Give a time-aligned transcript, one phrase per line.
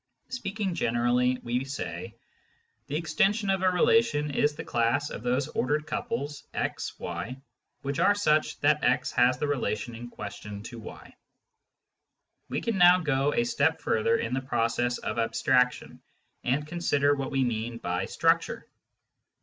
[0.29, 2.15] Speaking generally, we say:
[2.87, 7.37] The" extension" of a relation is the class of those ordered couples (x, y)
[7.83, 11.13] which are such that x has the relation in question to y.
[12.49, 16.01] We can now go a step further in the process of abstraction,
[16.43, 18.67] and consider what we mean by" structure."